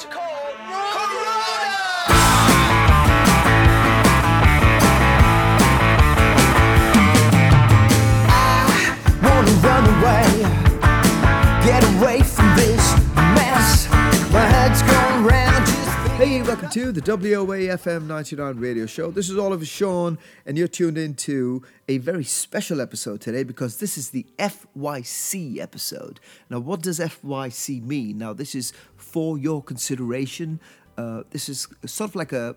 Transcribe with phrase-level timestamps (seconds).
[0.00, 0.29] What's it called?
[16.30, 19.10] Hey, welcome to the WOA FM 99 radio show.
[19.10, 20.16] This is Oliver Sean,
[20.46, 25.58] and you're tuned in to a very special episode today because this is the FYC
[25.58, 26.20] episode.
[26.48, 28.18] Now, what does FYC mean?
[28.18, 30.60] Now, this is for your consideration.
[30.96, 32.54] Uh, this is sort of like a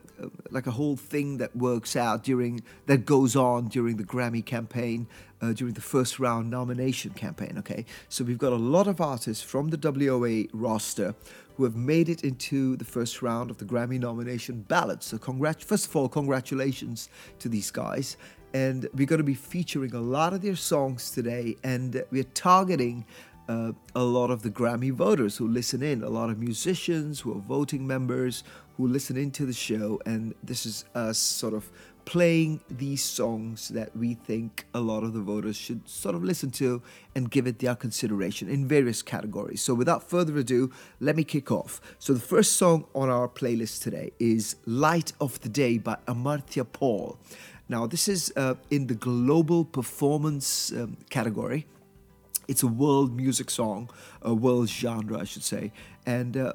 [0.51, 5.07] like a whole thing that works out during that goes on during the Grammy campaign,
[5.41, 7.55] uh, during the first round nomination campaign.
[7.57, 11.15] Okay, so we've got a lot of artists from the WOA roster
[11.55, 15.03] who have made it into the first round of the Grammy nomination ballot.
[15.03, 18.17] So, congrat- first of all, congratulations to these guys.
[18.53, 23.05] And we're going to be featuring a lot of their songs today, and we're targeting
[23.49, 27.35] uh, a lot of the Grammy voters who listen in, a lot of musicians who
[27.35, 28.43] are voting members
[28.77, 31.69] who listen into the show, and this is us sort of
[32.05, 36.51] playing these songs that we think a lot of the voters should sort of listen
[36.51, 36.81] to
[37.15, 39.61] and give it their consideration in various categories.
[39.61, 41.81] So without further ado, let me kick off.
[41.99, 46.65] So the first song on our playlist today is Light of the Day by Amartya
[46.71, 47.17] Paul.
[47.69, 51.65] Now, this is uh, in the global performance um, category
[52.47, 53.89] it's a world music song,
[54.21, 55.71] a world genre, I should say.
[56.05, 56.53] And uh,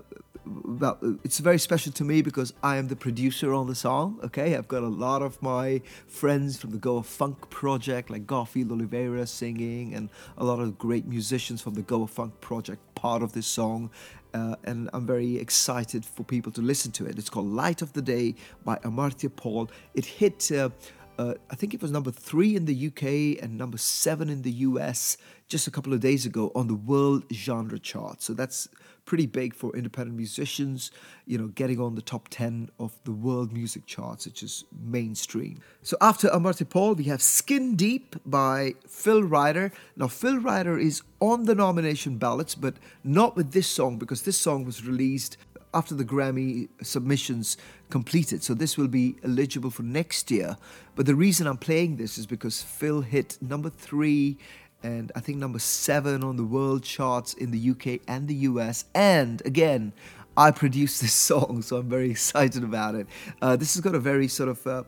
[0.65, 4.19] well, it's very special to me because I am the producer on the song.
[4.25, 8.73] Okay, I've got a lot of my friends from the Goa Funk project, like Garfield
[8.73, 13.33] Oliveira singing, and a lot of great musicians from the Goa Funk project part of
[13.33, 13.91] this song.
[14.35, 17.19] Uh, and I'm very excited for people to listen to it.
[17.19, 19.71] It's called Light of the Day by Amartya Paul.
[19.95, 20.51] It hit.
[20.53, 20.71] Uh,
[21.19, 24.53] uh, I think it was number three in the UK and number seven in the
[24.53, 25.17] US
[25.49, 28.23] just a couple of days ago on the world genre chart.
[28.23, 28.69] So that's
[29.09, 30.91] pretty big for independent musicians,
[31.25, 35.63] you know, getting on the top 10 of the world music charts, which is mainstream.
[35.83, 39.73] So after Amartya Paul, we have Skin Deep by Phil Ryder.
[39.97, 44.37] Now, Phil Ryder is on the nomination ballots, but not with this song because this
[44.37, 45.39] song was released
[45.73, 47.57] after the Grammy submissions
[47.89, 48.43] completed.
[48.43, 50.59] So this will be eligible for next year.
[50.97, 54.37] But the reason I'm playing this is because Phil hit number three
[54.83, 58.85] and I think number seven on the world charts in the UK and the US.
[58.95, 59.93] And again,
[60.37, 63.07] I produced this song, so I'm very excited about it.
[63.43, 64.83] Uh, this has got a very sort of uh,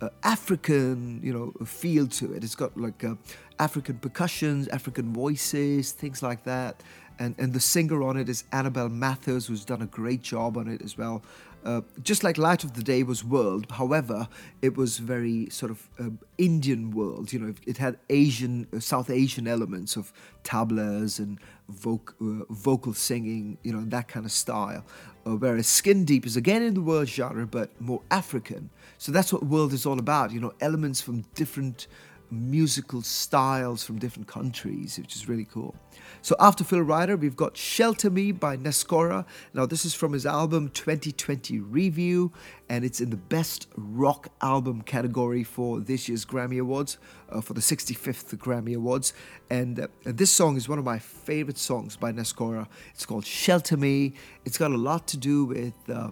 [0.00, 2.42] uh, African, you know, feel to it.
[2.42, 3.14] It's got like uh,
[3.58, 6.82] African percussions, African voices, things like that.
[7.18, 10.68] And, and the singer on it is Annabelle Mathers, who's done a great job on
[10.68, 11.22] it as well.
[11.66, 14.28] Uh, just like Light of the Day was world, however,
[14.62, 17.32] it was very sort of um, Indian world.
[17.32, 20.12] You know, it had Asian, uh, South Asian elements of
[20.44, 24.84] tablas and voc- uh, vocal singing, you know, that kind of style.
[25.26, 28.70] Uh, whereas Skin Deep is again in the world genre, but more African.
[28.98, 30.30] So that's what world is all about.
[30.30, 31.88] You know, elements from different
[32.30, 35.74] musical styles from different countries, which is really cool.
[36.22, 39.24] So after Phil Ryder, we've got Shelter Me by Nescora.
[39.54, 42.32] Now this is from his album 2020 Review,
[42.68, 46.98] and it's in the Best Rock Album category for this year's Grammy Awards,
[47.30, 49.12] uh, for the 65th Grammy Awards.
[49.50, 52.66] And uh, this song is one of my favorite songs by Nescora.
[52.92, 54.14] It's called Shelter Me.
[54.44, 56.10] It's got a lot to do with uh,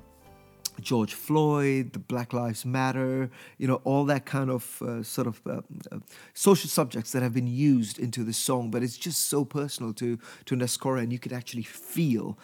[0.80, 5.40] George Floyd, the Black Lives Matter, you know, all that kind of uh, sort of
[5.46, 5.60] uh,
[5.92, 5.98] uh,
[6.32, 8.70] social subjects that have been used into this song.
[8.70, 12.38] But it's just so personal to to Nescora, and you could actually feel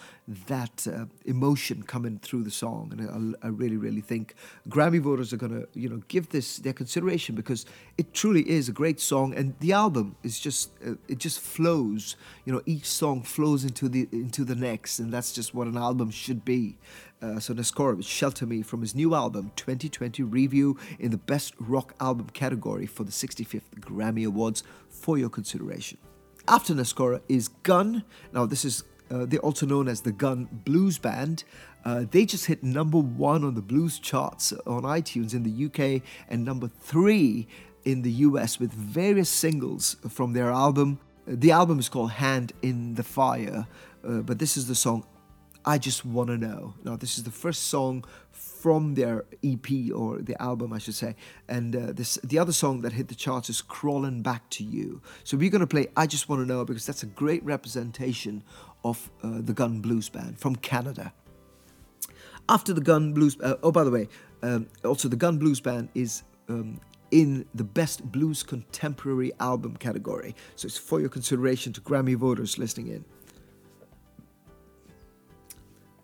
[0.47, 2.93] that uh, emotion coming through the song.
[2.93, 4.35] And I, I really, really think
[4.69, 7.67] Grammy voters are gonna, you know, give this their consideration because
[7.99, 12.17] it truly is a great song, and the album is just uh, it just flows.
[12.45, 15.77] You know, each song flows into the into the next, and that's just what an
[15.77, 16.79] album should be.
[17.23, 21.95] Uh, so with Shelter Me from his new album 2020 Review in the Best Rock
[22.01, 25.99] Album category for the 65th Grammy Awards for your consideration.
[26.49, 28.05] After Nescora is Gun.
[28.33, 31.45] Now this is uh, they're also known as the Gun Blues Band.
[31.85, 36.03] Uh, they just hit number one on the blues charts on iTunes in the UK
[36.29, 37.49] and number three
[37.85, 41.01] in the US with various singles from their album.
[41.27, 43.67] The album is called Hand in the Fire,
[44.07, 45.05] uh, but this is the song
[45.65, 46.75] I Just Wanna Know.
[46.85, 51.15] Now, this is the first song from their EP or the album, I should say.
[51.49, 55.03] And uh, this the other song that hit the charts is Crawling Back to You.
[55.25, 58.43] So we're going to play I Just Wanna Know because that's a great representation
[58.85, 61.13] of uh, the Gun Blues Band from Canada.
[62.49, 64.09] After the Gun Blues, uh, oh, by the way,
[64.43, 66.81] um, also the Gun Blues Band is um,
[67.11, 70.35] in the Best Blues Contemporary Album category.
[70.57, 73.05] So it's for your consideration to Grammy voters listening in.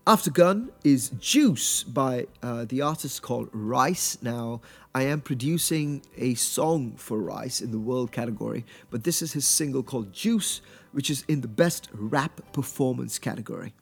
[0.09, 4.17] After Gun is Juice by uh, the artist called Rice.
[4.23, 4.61] Now,
[4.95, 9.49] I am producing a song for Rice in the world category, but this is his
[9.49, 10.61] single called Juice,
[10.93, 13.75] which is in the best rap performance category.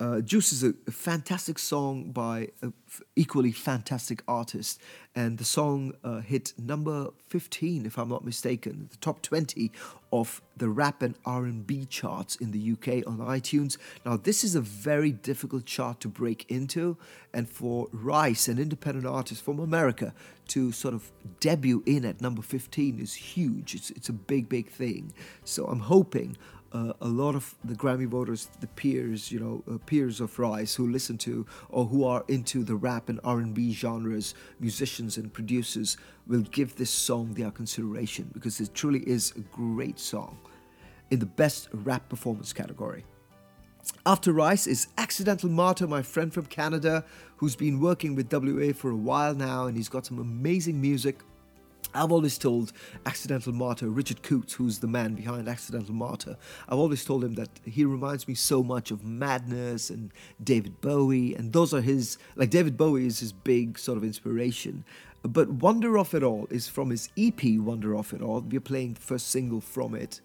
[0.00, 2.72] Uh, Juice is a, a, fantastic song by an
[3.16, 4.80] equally fantastic artist,
[5.14, 9.70] and the song uh, hit number 15, if I'm not mistaken, the top 20
[10.10, 13.76] of the rap and R&B charts in the UK on iTunes.
[14.06, 16.96] Now, this is a very difficult chart to break into,
[17.34, 20.14] and for Rice, an independent artist from America,
[20.48, 23.74] to sort of debut in at number 15 is huge.
[23.74, 25.12] It's, it's a big, big thing.
[25.44, 26.38] So I'm hoping
[26.72, 30.74] uh, a lot of the Grammy voters, the peers, you know, uh, peers of Rice
[30.74, 35.96] who listen to or who are into the rap and R&B genres, musicians and producers
[36.26, 40.38] will give this song their consideration because it truly is a great song
[41.10, 43.04] in the best rap performance category.
[44.06, 47.04] After Rice is Accidental Martyr, my friend from Canada,
[47.36, 51.20] who's been working with WA for a while now, and he's got some amazing music
[51.94, 52.72] I've always told
[53.04, 56.36] Accidental Martyr, Richard Coutts, who's the man behind Accidental Martyr,
[56.68, 61.34] I've always told him that he reminds me so much of Madness and David Bowie,
[61.34, 64.84] and those are his, like David Bowie is his big sort of inspiration.
[65.22, 68.40] But Wonder of It All is from his EP, Wonder of It All.
[68.40, 70.20] We're playing the first single from it.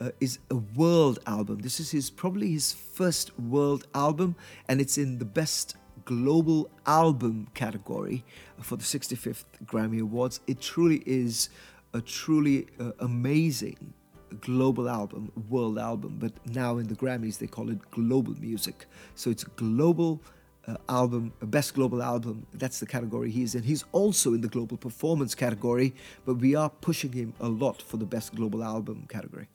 [0.00, 1.58] Uh, is a world album.
[1.58, 4.36] This is his probably his first world album,
[4.68, 5.74] and it's in the best
[6.08, 8.24] global album category
[8.62, 10.40] for the 65th Grammy Awards.
[10.46, 11.50] It truly is
[11.92, 13.92] a truly uh, amazing
[14.40, 18.86] global album, world album, but now in the Grammys they call it global music.
[19.16, 20.22] So it's a global
[20.66, 22.46] uh, album, best global album.
[22.54, 23.62] That's the category he's in.
[23.62, 25.94] He's also in the global performance category,
[26.24, 29.48] but we are pushing him a lot for the best global album category.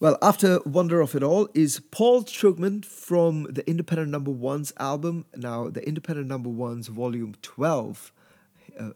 [0.00, 5.26] Well, after Wonder of It All is Paul Trugman from the Independent Number Ones album.
[5.34, 8.12] Now, the Independent Number Ones Volume 12,
[8.78, 8.90] uh,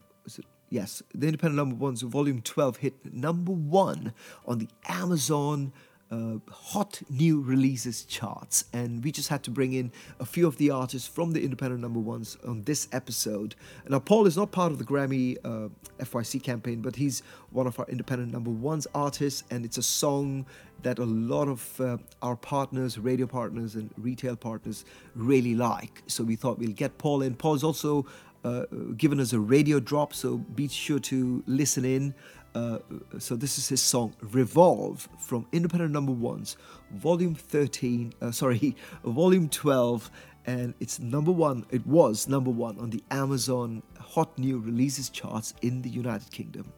[0.70, 4.12] yes, the Independent Number Ones Volume 12 hit number one
[4.46, 5.72] on the Amazon
[6.12, 9.90] uh, hot new releases charts, and we just had to bring in
[10.20, 13.54] a few of the artists from the independent number ones on this episode.
[13.88, 15.70] Now, Paul is not part of the Grammy uh,
[16.04, 20.44] FYC campaign, but he's one of our independent number ones artists, and it's a song
[20.82, 24.84] that a lot of uh, our partners, radio partners, and retail partners
[25.14, 26.02] really like.
[26.06, 27.34] So we thought we'll get Paul in.
[27.34, 28.06] Paul's also
[28.44, 28.64] uh,
[28.96, 32.14] given us a radio drop, so be sure to listen in.
[32.54, 32.78] Uh,
[33.18, 36.56] so this is his song Revolve from Independent Number Ones,
[36.90, 40.10] Volume 13, uh, sorry, Volume 12,
[40.46, 45.54] and it's number one, it was number one on the Amazon Hot New Releases charts
[45.62, 46.70] in the United Kingdom.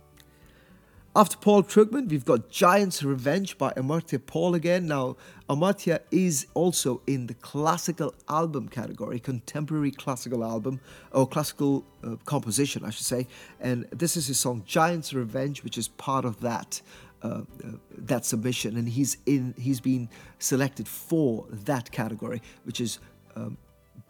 [1.17, 4.89] After Paul Trugman, we've got Giant's Revenge by Amartya Paul again.
[4.89, 5.17] Now,
[5.49, 10.81] Amartya is also in the classical album category, contemporary classical album,
[11.13, 13.29] or classical uh, composition, I should say.
[13.61, 16.83] And this is his song Giant's Revenge, which is part of that.
[17.23, 19.55] Uh, uh, that submission, and he's in.
[19.57, 22.99] He's been selected for that category, which is
[23.35, 23.57] um,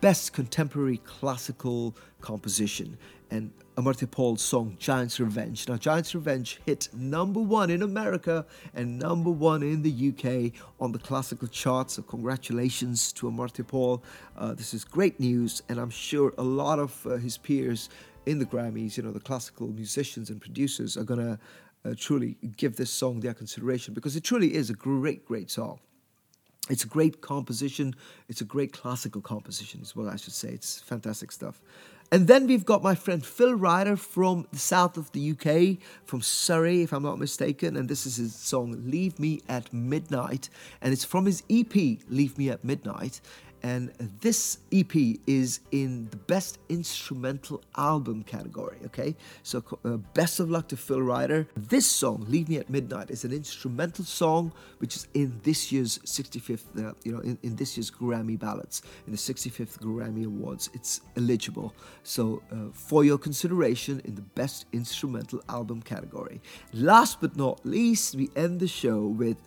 [0.01, 2.99] best contemporary classical composition.
[3.31, 5.69] And Amartya Paul's song Giant's Revenge.
[5.69, 10.93] Now, Giant's Revenge hit number one in America and number one in the UK on
[10.93, 11.95] the classical charts.
[11.95, 14.05] So, congratulations to Amartya Paul.
[14.37, 17.89] Uh, this is great news, and I'm sure a lot of uh, his peers
[18.27, 21.39] in the Grammys, you know, the classical musicians and producers, are going to
[21.85, 25.81] uh, truly give this song their consideration because it truly is a great, great song.
[26.71, 27.95] It's a great composition.
[28.29, 30.49] It's a great classical composition, is what I should say.
[30.49, 31.61] It's fantastic stuff.
[32.13, 36.23] And then we've got my friend Phil Ryder from the south of the UK, from
[36.23, 37.77] Surrey, if I'm not mistaken.
[37.77, 40.49] And this is his song Leave Me at Midnight.
[40.81, 43.21] And it's from his EP, Leave Me at Midnight.
[43.65, 44.95] And this EP
[45.27, 48.77] is in the best instrumental album category.
[48.85, 51.49] Okay, so uh, best of luck to Phil Ryder.
[51.57, 55.99] This song, "Leave Me at Midnight," is an instrumental song which is in this year's
[56.01, 60.69] 65th, uh, you know, in, in, this year's Grammy ballots, in the 65th Grammy Awards.
[60.75, 61.75] It's eligible.
[62.03, 66.43] So uh, for your consideration in the best instrumental album category.
[66.75, 69.39] Last but not least, we end the show with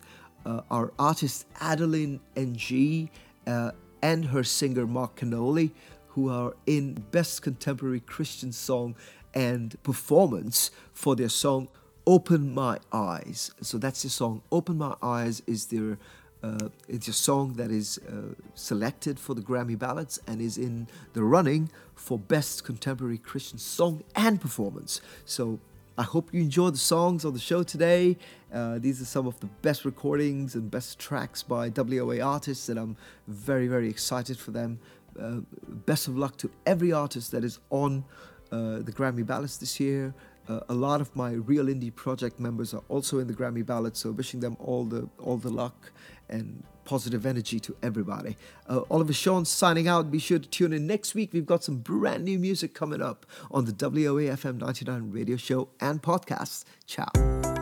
[0.44, 3.10] uh, our artist Adeline Ng.
[3.46, 3.70] Uh,
[4.02, 5.72] and her singer Mark Cannoli,
[6.08, 8.94] who are in Best Contemporary Christian Song
[9.34, 11.68] and Performance for their song
[12.06, 13.50] Open My Eyes.
[13.60, 15.98] So that's the song Open My Eyes is their
[16.42, 20.86] uh, it's a song that is uh, selected for the Grammy ballots and is in
[21.12, 25.00] the running for Best Contemporary Christian Song and Performance.
[25.24, 25.58] So
[25.98, 28.16] I hope you enjoy the songs on the show today.
[28.54, 32.78] Uh, these are some of the best recordings and best tracks by WOA artists, and
[32.78, 34.78] I'm very, very excited for them.
[35.20, 35.40] Uh,
[35.86, 38.04] best of luck to every artist that is on
[38.52, 40.14] uh, the Grammy Ballast this year.
[40.48, 43.96] Uh, a lot of my Real Indie Project members are also in the Grammy ballot,
[43.96, 45.92] so wishing them all the all the luck
[46.28, 48.36] and positive energy to everybody.
[48.66, 50.10] Uh, Oliver Sean signing out.
[50.10, 51.32] Be sure to tune in next week.
[51.34, 55.68] We've got some brand new music coming up on the WOA FM 99 radio show
[55.80, 56.64] and podcast.
[56.86, 57.57] Ciao.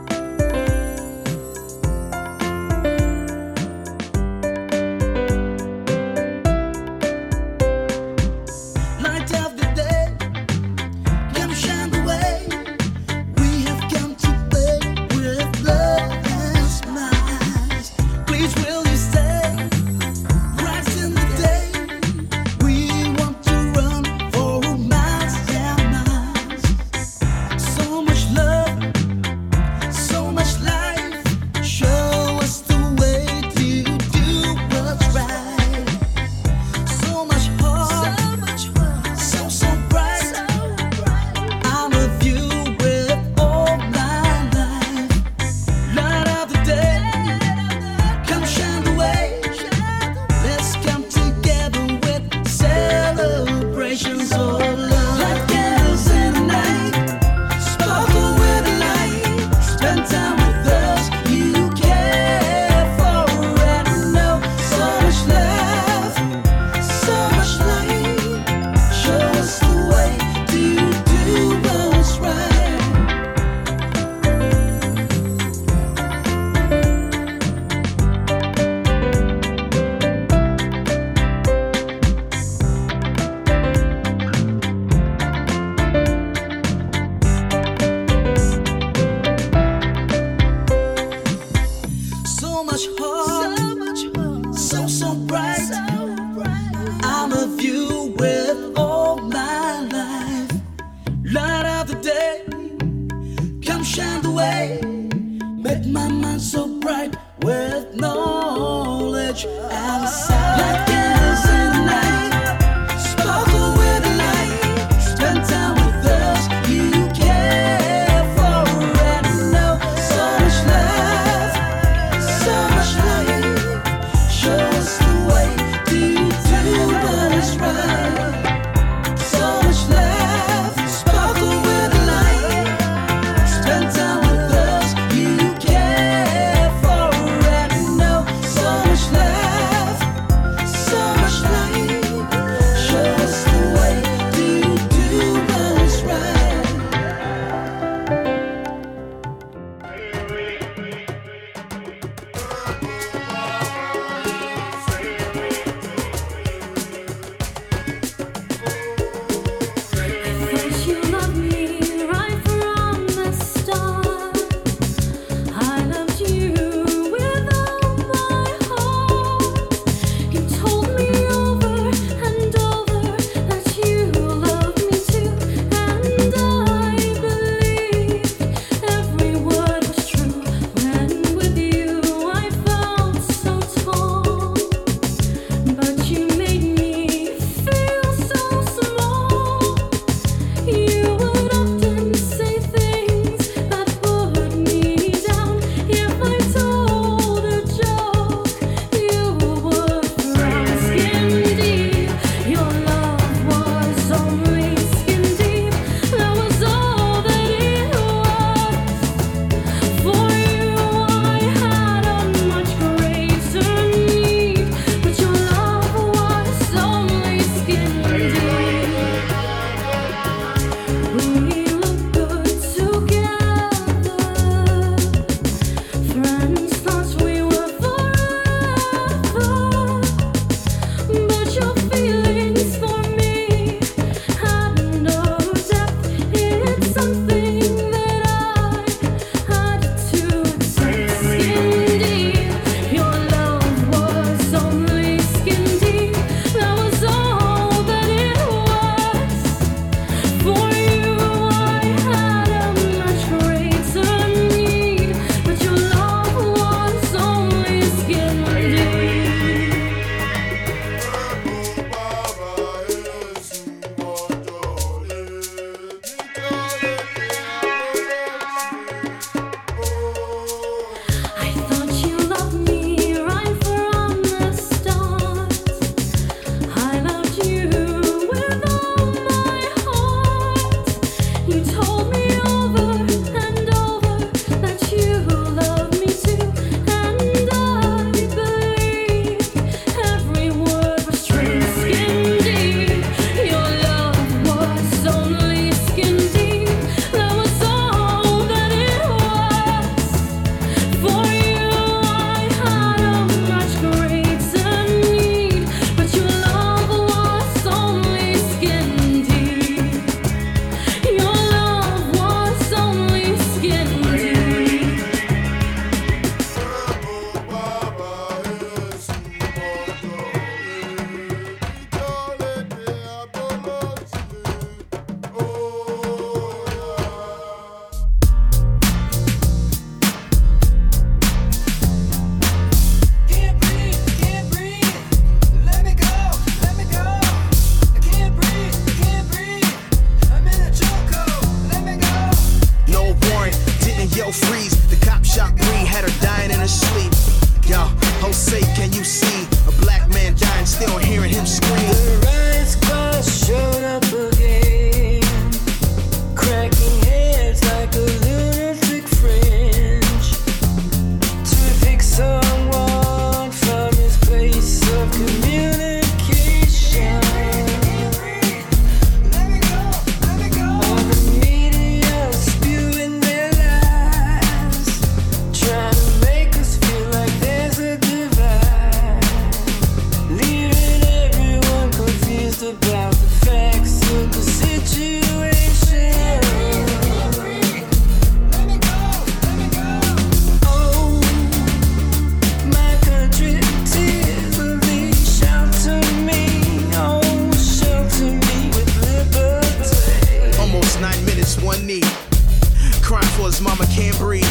[403.56, 404.44] Cause mama can't breathe.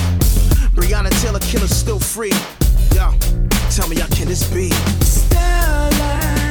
[0.74, 2.34] Breonna Taylor, killer's still free.
[2.96, 3.13] Yo,
[3.70, 4.72] tell me, y'all, can this be?
[5.04, 6.44] Starlight.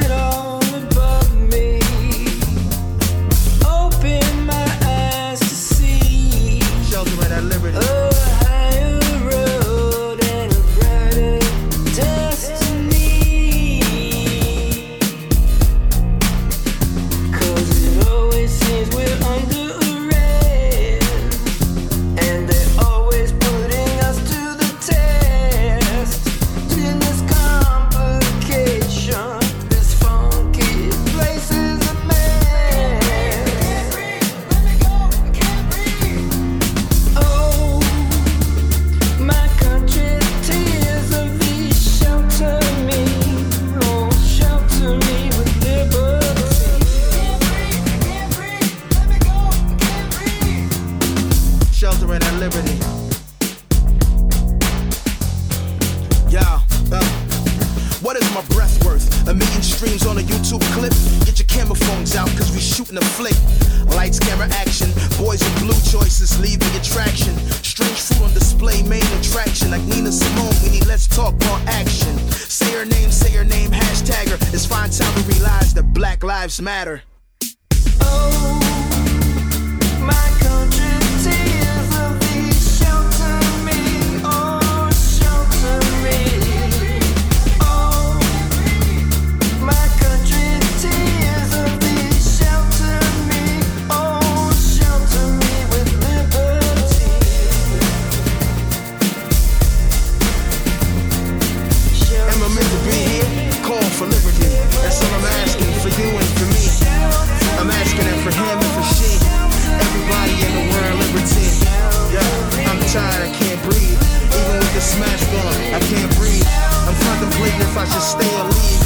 [117.85, 118.81] I just stay and leave.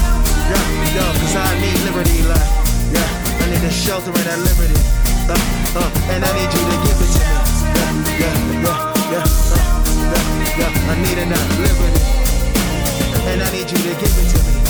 [0.52, 2.52] Yeah, yo, cause I need liberty, like,
[2.92, 3.08] yeah.
[3.40, 4.76] I need a shelter and that liberty.
[5.32, 5.40] Uh,
[5.80, 7.40] uh, and I need you to give it to me.
[7.80, 8.76] Yeah, yeah, yeah,
[9.08, 9.64] yeah, uh,
[10.12, 10.92] yeah, yeah.
[10.92, 12.04] I need enough liberty.
[13.32, 14.69] And I need you to give it to me.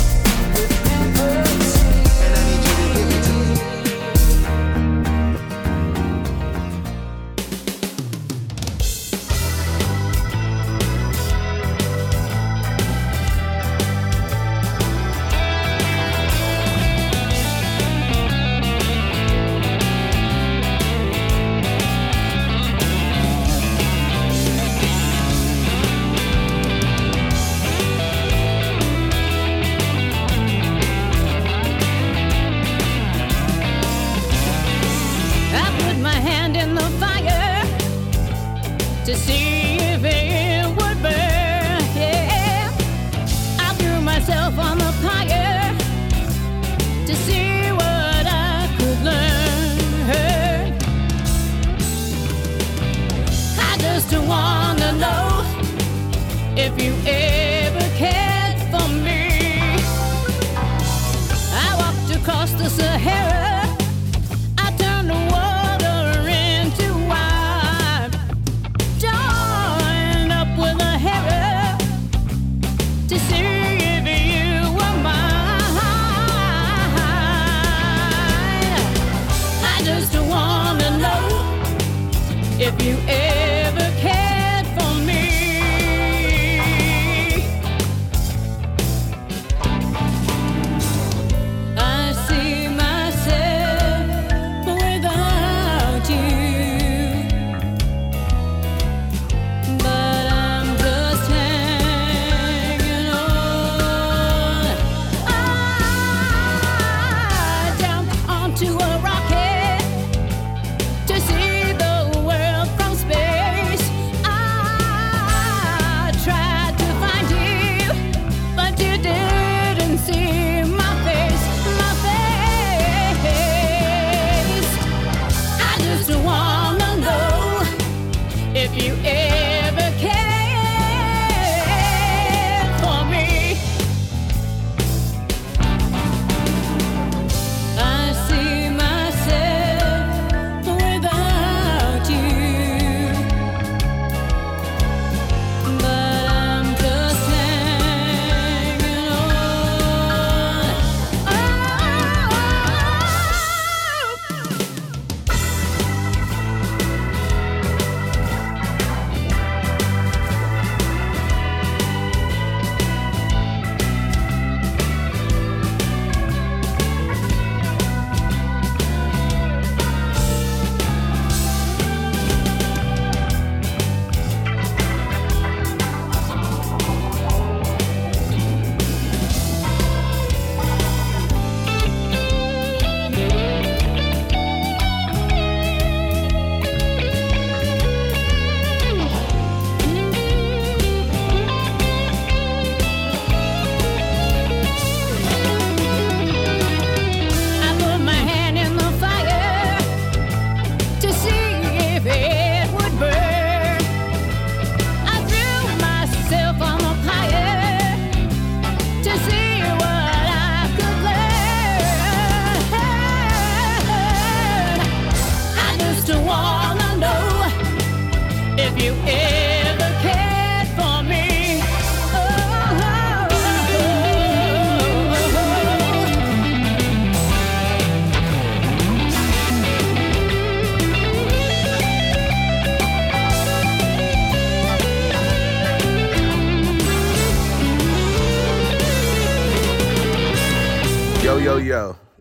[201.11, 201.38] to see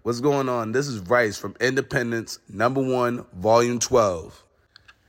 [0.08, 0.72] What's going on?
[0.72, 4.42] This is Rice from Independence, number one, volume 12.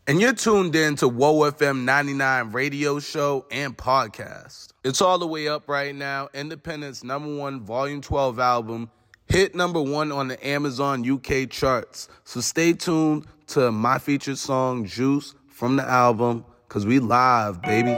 [0.07, 4.73] And you're tuned in to Whoa FM 99 radio show and podcast.
[4.83, 6.27] It's all the way up right now.
[6.33, 8.91] Independence, number one, volume 12 album,
[9.27, 12.09] hit number one on the Amazon UK charts.
[12.25, 17.97] So stay tuned to my featured song, Juice, from the album, because we live, baby.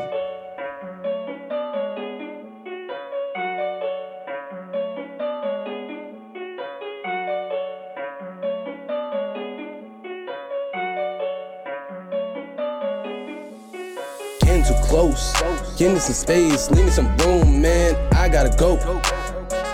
[15.12, 15.76] Close.
[15.78, 17.96] Give me some space, leave me some room, man.
[18.14, 18.78] I gotta go.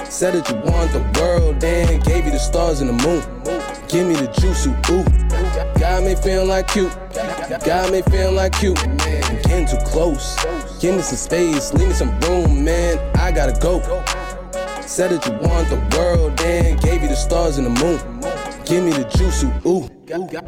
[0.10, 3.22] Said that you want the world, then gave you the stars and the moon.
[3.88, 5.80] Give me the juice, ooh, ooh.
[5.80, 6.92] Got me feeling like cute.
[7.66, 8.62] Got me feeling like.
[8.64, 10.36] Man, getting too close.
[10.80, 12.98] Give me some space, leave me some room, man.
[13.16, 13.80] I gotta go.
[14.82, 18.00] Said that you want the world, then gave you the stars and the moon.
[18.66, 19.90] Give me the juice, ooh, ooh.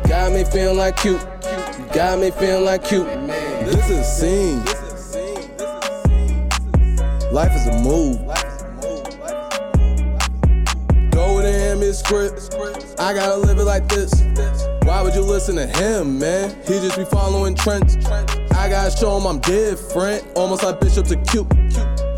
[0.07, 1.21] Got me feeling like cute.
[1.93, 3.07] Got me feeling like cute.
[3.65, 4.78] This is a scene.
[7.31, 8.17] Life is a move.
[11.11, 12.55] Go with the hand a script.
[12.99, 14.11] I gotta live it like this.
[14.81, 16.55] Why would you listen to him, man?
[16.63, 18.03] He just be following trends.
[18.07, 20.25] I gotta show him I'm different.
[20.35, 21.47] Almost like Bishop to cute.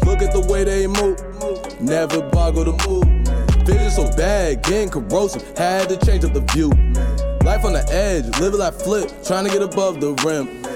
[0.05, 1.19] Look at the way they move.
[1.81, 3.65] Never boggle the move.
[3.67, 5.57] Vision so bad, getting corrosive.
[5.57, 6.69] Had to change up the view.
[7.43, 10.70] Life on the edge, live it like flip, trying to get above the rim.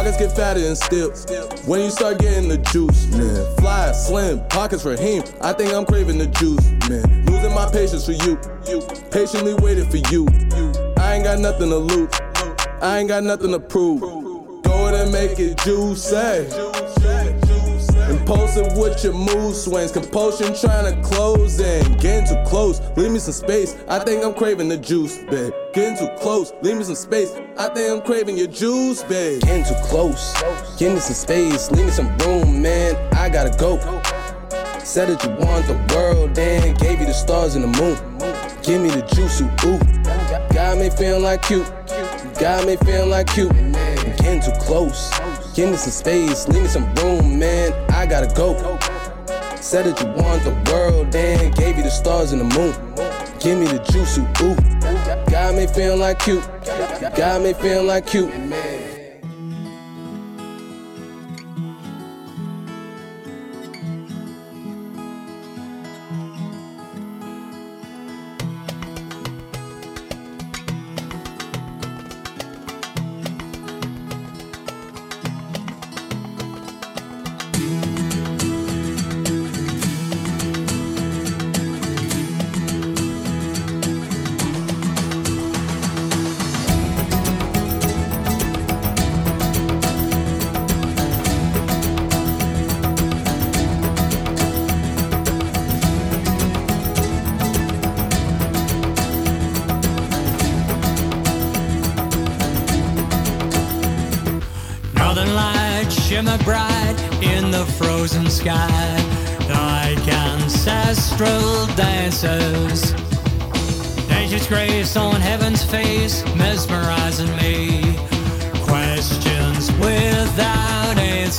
[0.00, 1.10] Pockets get fatter and still.
[1.66, 3.56] When you start getting the juice, man.
[3.56, 5.22] Fly, slim, pockets for him.
[5.42, 7.26] I think I'm craving the juice, man.
[7.26, 8.40] Losing my patience for you.
[8.66, 10.26] You patiently waiting for you.
[10.96, 12.08] I ain't got nothing to lose.
[12.80, 14.00] I ain't got nothing to prove.
[14.00, 16.48] Go ahead and make it juicy.
[18.10, 21.92] Impulsive with your mood swings, compulsion trying to close in.
[21.98, 23.76] Getting too close, leave me some space.
[23.86, 25.52] I think I'm craving the juice, babe.
[25.72, 27.30] Getting too close, leave me some space.
[27.56, 29.40] I think I'm craving your juice, babe.
[29.42, 30.34] Getting too close,
[30.76, 32.96] give me some space, leave me some room, man.
[33.14, 33.78] I gotta go.
[34.80, 37.96] Said that you want the world, then gave you the stars and the moon.
[38.64, 39.78] Give me the juice, ooh.
[40.52, 41.70] Got me feeling like cute.
[42.40, 43.52] Got me feeling like cute.
[43.52, 45.08] Getting too close.
[45.54, 47.72] Give me some space, leave me some room, man.
[47.90, 48.56] I gotta go.
[49.60, 52.74] Said that you want the world, then gave you the stars and the moon.
[53.38, 54.79] Give me the juice, ooh.
[55.40, 56.44] Got me feeling like cute.
[57.16, 58.30] Got me feeling like cute.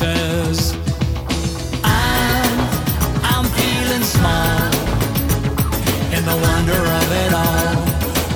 [0.03, 0.73] Answers.
[1.83, 2.59] I'm,
[3.23, 4.71] I'm feeling small
[6.15, 7.75] in the wonder of it all,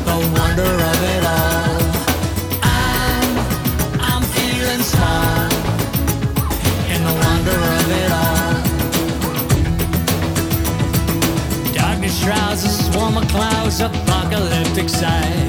[0.06, 1.82] the wonder of it all.
[2.64, 3.38] I'm,
[4.00, 5.50] I'm feeling small
[6.94, 8.54] in the wonder of it all.
[11.74, 15.45] Darkness shrouds a swarm of clouds, apocalyptic sight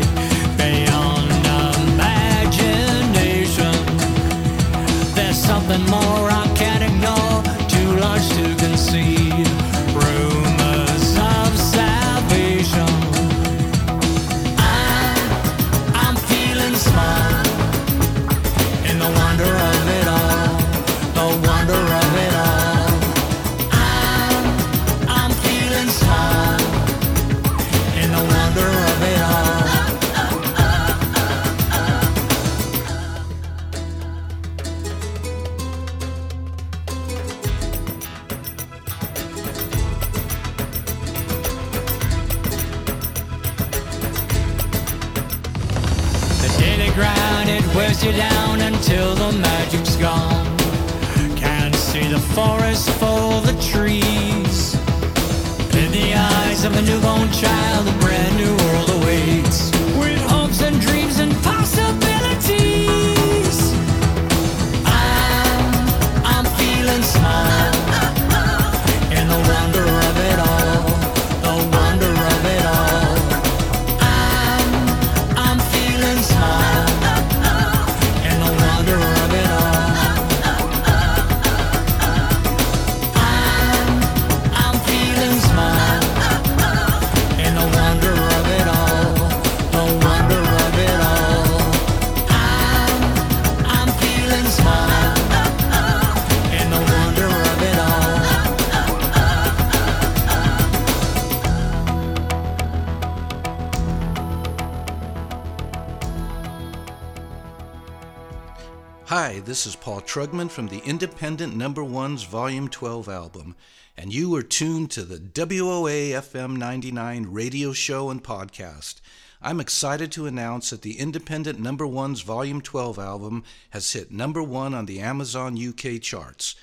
[110.16, 113.54] Trugman from the Independent Number Ones Volume 12 album,
[113.98, 119.02] and you are tuned to the WOA FM 99 radio show and podcast.
[119.42, 124.42] I'm excited to announce that the Independent Number Ones Volume 12 album has hit number
[124.42, 126.54] one on the Amazon UK charts.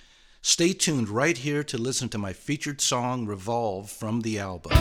[0.42, 4.72] Stay tuned right here to listen to my featured song, Revolve, from the album.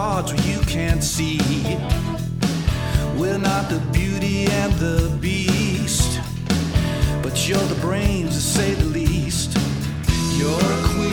[0.00, 1.38] parts where you can't see.
[3.18, 6.18] We're not the beauty and the beast,
[7.22, 9.50] but you're the brains to say the least.
[10.38, 11.09] You're a queen.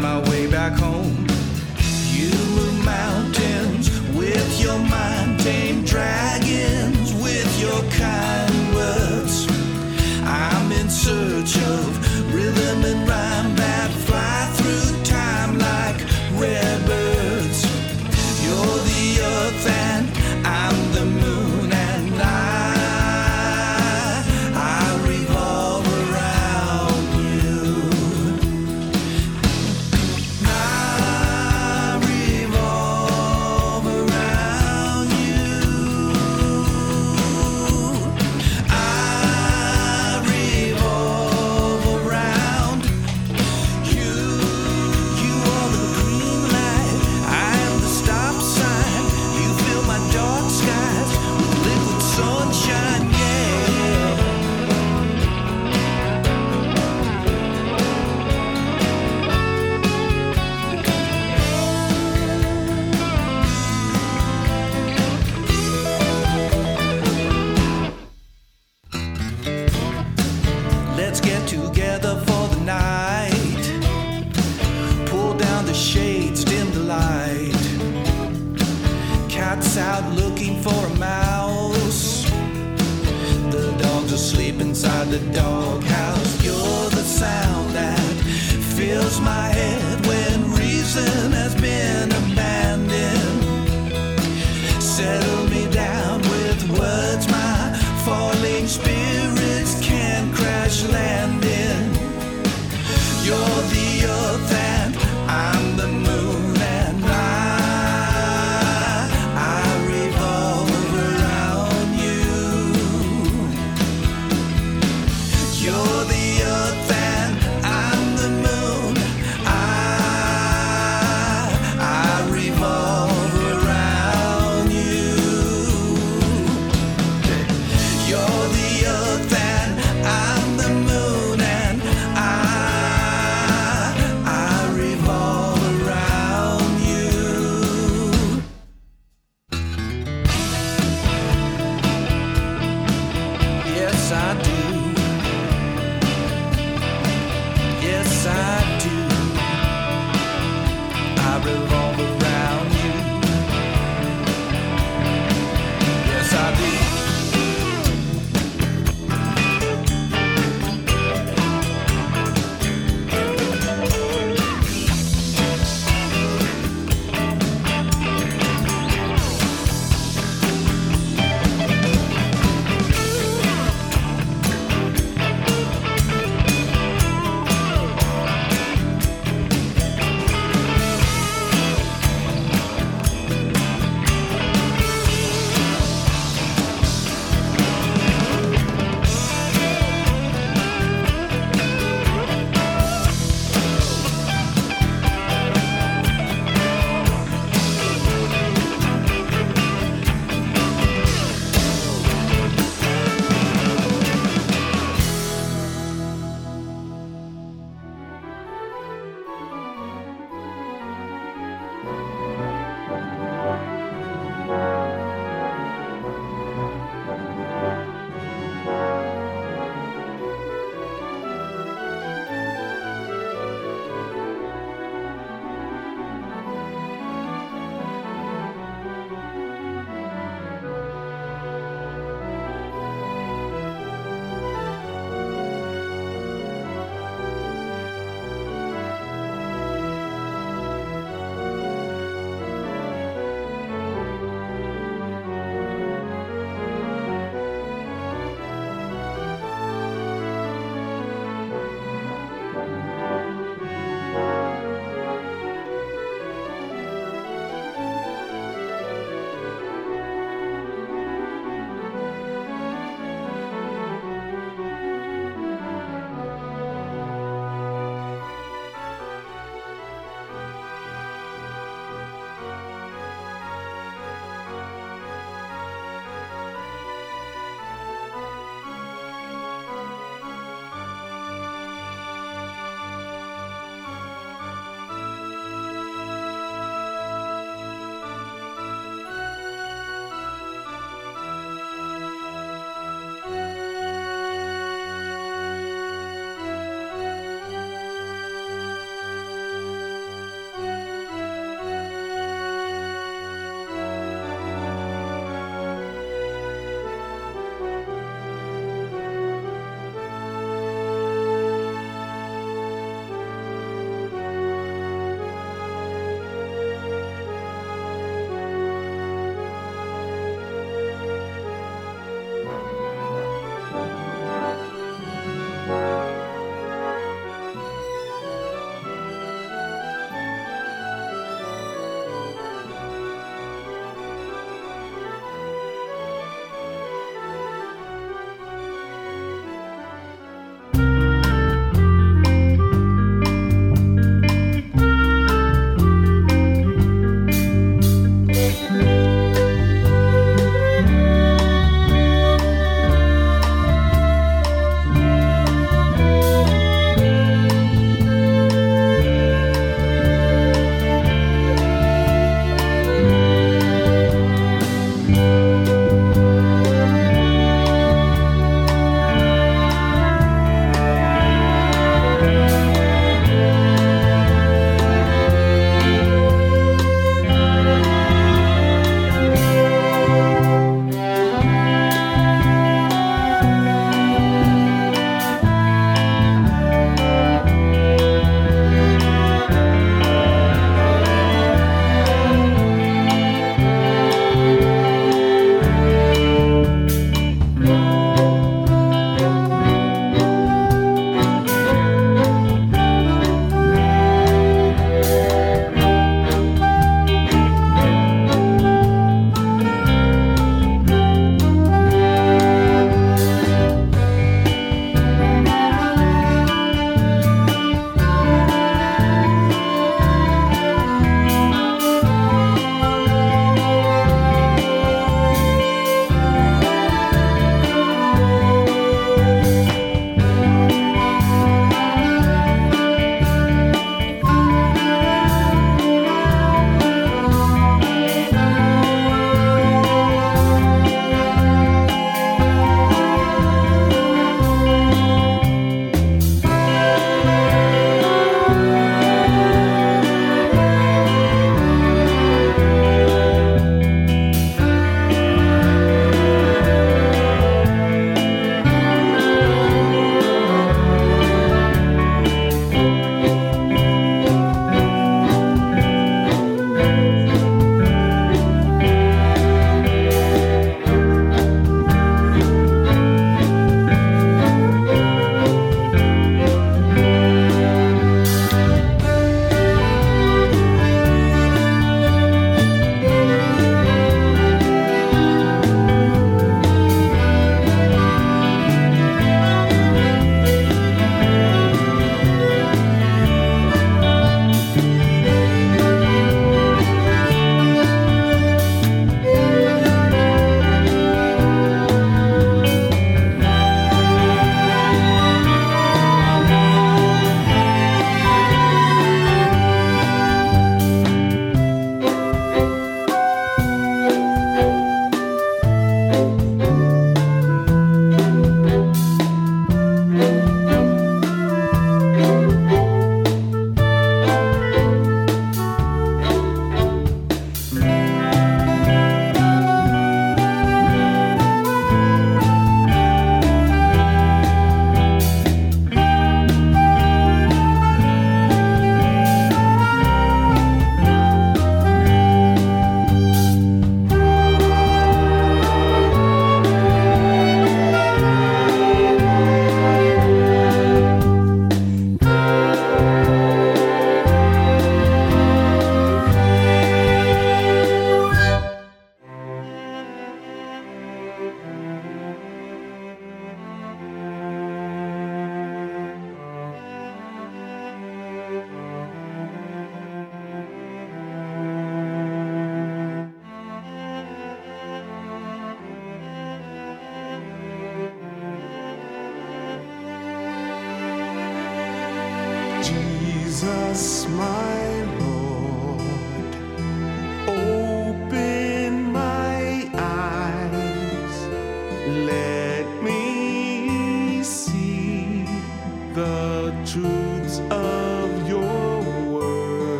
[0.00, 0.79] my way back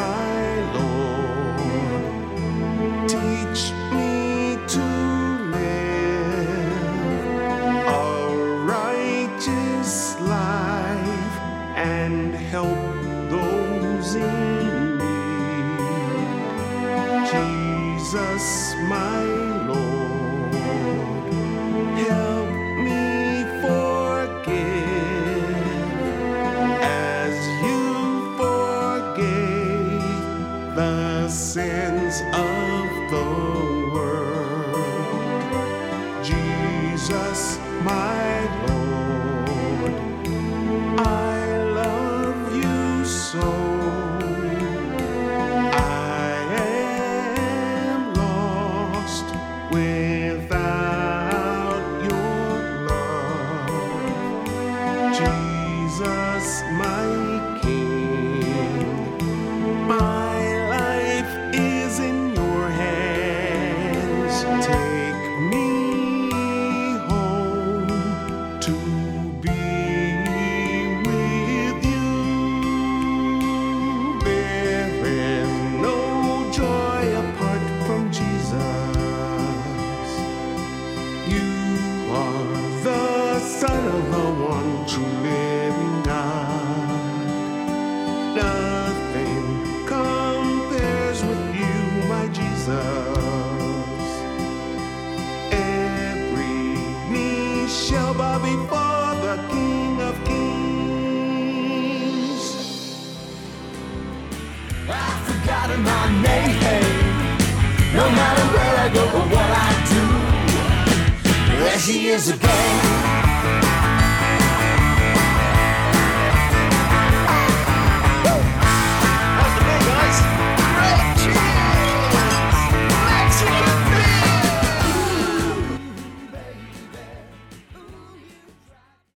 [0.00, 0.29] Jesus,